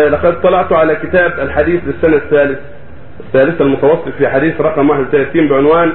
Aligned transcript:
آه، 0.00 0.08
لقد 0.08 0.40
طلعت 0.40 0.72
على 0.72 0.96
كتاب 0.96 1.32
الحديث 1.38 1.80
للسنة 1.86 2.16
الثالث 2.16 2.58
الثالثة 3.20 3.64
المتوسط 3.64 4.08
في 4.18 4.28
حديث 4.28 4.60
رقم 4.60 4.90
31 4.90 5.48
بعنوان 5.48 5.92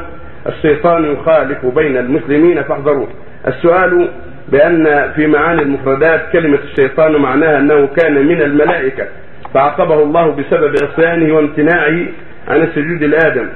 الشيطان 0.48 1.14
يخالف 1.14 1.66
بين 1.66 1.98
المسلمين 1.98 2.64
فاحذروه. 2.64 3.08
السؤال 3.48 4.10
بأن 4.48 5.12
في 5.16 5.28
معاني 5.28 5.62
المفردات 5.62 6.22
كلمة 6.32 6.60
الشيطان 6.64 7.16
معناها 7.16 7.60
أنه 7.60 7.88
كان 7.88 8.28
من 8.28 8.42
الملائكة 8.42 9.08
فعاقبه 9.54 10.04
الله 10.04 10.32
بسبب 10.32 10.76
عصيانه 10.84 11.36
وامتناعه 11.36 12.06
عن 12.48 12.62
السجود 12.62 13.04
لآدم 13.04 13.48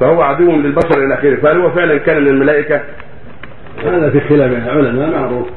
فهو 0.00 0.22
عدو 0.22 0.52
للبشر 0.52 1.04
إلى 1.04 1.14
آخره 1.14 1.36
فهل 1.36 1.56
هو 1.60 1.70
فعلا 1.70 1.98
كان 1.98 2.22
من 2.22 2.28
الملائكة؟ 2.28 2.80
هذا 3.84 4.10
في 4.10 4.20
خلاف 4.20 4.52
العلماء 4.52 5.10
معروف 5.10 5.48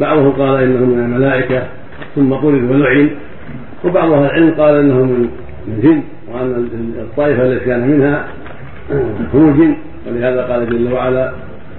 بعضهم 0.00 0.32
قال 0.32 0.62
إنه 0.62 0.86
من 0.86 0.98
الملائكة 0.98 1.62
ثم 2.14 2.34
طرد 2.34 2.70
ولعن 2.70 3.10
وبعض 3.84 4.12
أهل 4.12 4.24
العلم 4.24 4.54
قال 4.58 4.74
إنه 4.74 4.94
من 4.94 5.28
الجن 5.68 6.02
وأن 6.34 6.68
الطائفة 6.98 7.42
التي 7.42 7.64
كان 7.64 7.88
منها 7.88 8.24
هم 9.34 9.48
الجن 9.48 9.76
ولهذا 10.08 10.42
قال 10.42 10.70
جل 10.70 10.92
وعلا 10.92 11.32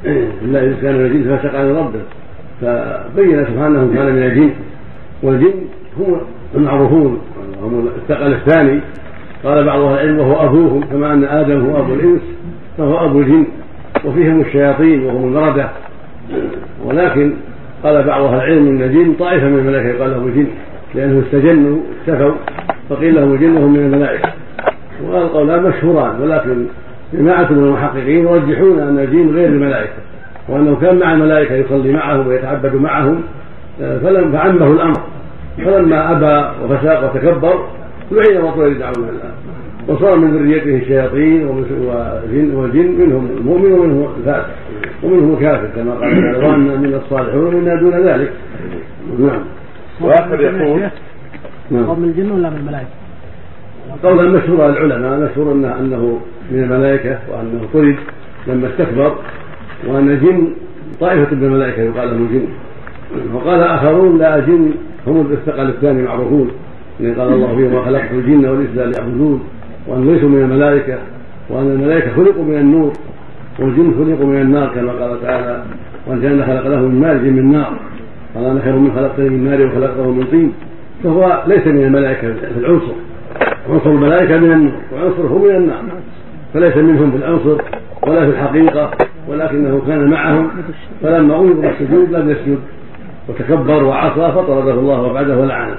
الا 0.06 0.64
إذا 0.64 0.76
كان 0.82 0.96
من 0.96 1.06
الجن 1.06 1.38
فسق 1.38 1.56
عن 1.56 1.76
ربه. 1.76 2.00
فبين 2.62 3.46
سبحانه 3.46 3.80
أنه 3.80 3.94
كان 3.96 4.16
من 4.16 4.24
الجن. 4.24 4.52
والجن 5.24 5.54
هم 6.00 6.18
المعروفون 6.56 7.22
هم 7.62 7.88
الثقل 7.98 8.34
الثاني. 8.34 8.80
قال 9.44 9.66
بعض 9.66 9.80
أهل 9.80 9.94
العلم 9.94 10.20
وهو 10.20 10.46
أبوهم 10.46 10.82
كما 10.82 11.14
أن 11.14 11.24
آدم 11.24 11.66
هو 11.66 11.80
أبو 11.80 11.94
الإنس 11.94 12.22
فهو 12.78 13.06
أبو 13.06 13.20
الجن. 13.20 13.46
وفيهم 14.06 14.42
الشياطين 14.42 15.04
وهم 15.04 15.24
المردة 15.24 15.70
ولكن 16.86 17.34
قال 17.84 18.04
بعض 18.04 18.22
أهل 18.22 18.36
العلم 18.36 18.68
إن 18.68 18.82
الجن 18.82 19.14
طائفة 19.14 19.48
من 19.48 19.60
الملائكة 19.60 20.00
قال 20.00 20.12
لهم 20.12 20.28
الجن 20.28 20.48
لانهم 20.96 21.24
استجنوا 21.26 21.78
اختفوا 22.00 22.32
فقيل 22.90 23.16
لهم 23.16 23.34
الجن 23.34 23.58
وهم 23.58 23.74
من 23.74 23.80
الملائكة. 23.80 24.30
وهذا 25.04 25.24
القولان 25.24 25.64
مشهوران 25.64 26.22
ولكن 26.22 26.66
جماعة 27.14 27.52
من 27.52 27.64
المحققين 27.64 28.28
يرجحون 28.28 28.80
أن 28.80 29.00
الجن 29.00 29.36
غير 29.36 29.48
الملائكة 29.48 29.94
وأنه 30.50 30.76
كان 30.82 31.00
مع 31.00 31.14
الملائكة 31.14 31.56
يصلي 31.56 31.94
معهم 31.94 32.28
ويتعبد 32.28 32.76
معهم 32.76 33.22
فلم 33.80 34.32
فعمه 34.32 34.68
الأمر. 34.68 35.02
فلما 35.58 36.12
أبى 36.12 36.64
وفساق 36.64 37.04
وتكبر 37.04 37.66
لعن 38.12 38.44
وطرد 38.44 38.82
عن 38.82 38.94
الله 38.98 39.12
وصار 39.88 40.16
من 40.16 40.38
ذريته 40.38 40.76
الشياطين 40.76 41.48
والجن 41.48 42.56
والجن 42.56 42.92
منهم 42.92 43.30
المؤمن 43.38 43.72
ومنهم 43.72 44.08
الفاسق. 44.18 44.50
ومنهم 45.04 45.34
الكافر 45.34 45.68
كما 45.76 45.94
قال 45.94 46.14
تعالى 46.22 46.48
وان 46.48 46.82
من 46.82 46.94
الصالحون 46.94 47.56
ومنا 47.56 47.76
دون 47.76 47.94
ذلك. 47.94 48.34
نعم. 49.20 49.42
واخر 50.02 50.42
يقول 50.42 50.82
نعم. 51.72 52.00
من 52.00 52.04
الجن 52.04 52.32
ولا 52.32 52.50
من 52.50 52.58
الملائكة؟ 52.58 53.04
قولا 54.04 54.30
مشهورا 54.30 54.70
العلماء 54.70 55.20
مشهور 55.20 55.52
انه 55.52 55.80
أنه 55.80 56.20
من 56.52 56.64
الملائكة 56.64 57.20
وأنه 57.30 57.68
طرد 57.74 57.96
لما 58.48 58.68
استكبر 58.68 59.16
وأن 59.88 60.10
الجن 60.10 60.48
طائفة 61.00 61.36
من 61.36 61.44
الملائكة 61.44 61.82
يقال 61.82 62.10
لهم 62.10 62.26
الجن 62.26 62.48
وقال 63.34 63.62
آخرون 63.62 64.18
لا 64.18 64.36
الجن 64.36 64.72
هم 65.08 65.32
الثقل 65.32 65.70
الثاني 65.70 66.02
معروفون 66.02 66.52
يعني 67.00 67.16
قال 67.16 67.34
الله 67.34 67.56
فيهم 67.56 67.74
وخلقت 67.74 68.12
الجن 68.12 68.46
والإنس 68.46 68.70
ليعبدون. 68.76 69.44
وأن 69.88 70.08
ليسوا 70.08 70.30
من 70.30 70.42
الملائكة 70.42 70.98
وأن 71.50 71.72
الملائكة 71.72 72.16
خلقوا 72.16 72.44
من 72.44 72.58
النور 72.58 72.94
والجن 73.60 73.94
خلقوا 73.94 74.26
من 74.26 74.42
النار 74.42 74.68
كما 74.76 74.92
قال 74.92 75.22
تعالى 75.22 75.64
كان 76.08 76.44
خلق 76.44 76.68
له 76.68 76.80
من 76.80 77.02
مارج 77.02 77.22
من 77.22 77.52
نار 77.52 77.74
قال 78.36 78.46
أنا 78.46 78.62
خير 78.62 78.76
من 78.76 78.92
خلقتني 78.96 79.30
من 79.30 79.50
نار 79.50 79.68
وخلقته 79.68 80.12
من 80.12 80.24
طين. 80.32 80.54
فهو 81.04 81.44
ليس 81.48 81.68
من 81.68 81.84
الملائكة 81.84 82.34
في 82.34 82.58
العنصر 82.58 82.94
عنصر 83.70 83.90
الملائكة 83.90 84.38
من 84.38 84.52
النور 84.52 84.74
وعنصره 84.94 85.38
من 85.38 85.56
النار 85.56 85.84
فليس 86.54 86.78
منهم 86.78 87.12
في 87.12 87.18
العنصر 87.18 87.58
ولا 88.08 88.26
في 88.26 88.32
الحقيقة 88.32 88.92
ولكنه 89.28 89.82
كان 89.88 90.10
معهم 90.10 90.50
فلما 91.02 91.40
أمر 91.40 91.54
بالسجود 91.54 92.12
لم 92.12 92.30
يسجد 92.30 92.60
وتكبر 93.30 93.84
وعصى 93.84 94.32
فطرده 94.32 94.74
الله 94.74 95.02
وبعده 95.02 95.38
ولعنه 95.38 95.76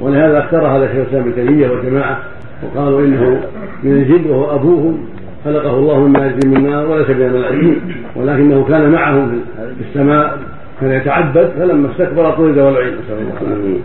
ولهذا 0.00 0.38
اختار 0.38 0.66
هذا 0.66 0.86
شيخ 0.86 0.96
الإسلام 0.96 1.22
ابن 1.22 1.34
تيمية 1.34 1.70
والجماعة 1.70 2.18
وقالوا 2.62 3.00
إنه 3.00 3.40
من 3.82 3.92
الجن 3.92 4.30
وهو 4.30 4.54
أبوهم 4.54 4.98
خلقه 5.44 5.78
الله 5.78 6.00
من 6.00 6.12
ماء 6.12 6.46
من 6.46 6.70
نار 6.70 6.86
وليس 6.86 7.10
من 7.10 7.22
الملائكه 7.22 7.76
ولكنه 8.16 8.64
كان 8.68 8.90
معهم 8.90 9.40
في 9.56 9.84
السماء 9.88 10.38
كان 10.80 10.90
يتعبد 10.90 11.50
فلما 11.58 11.90
استكبر 11.90 12.30
طرد 12.30 12.58
ولعن 12.58 12.92
نسال 12.92 13.18
الله 13.18 13.80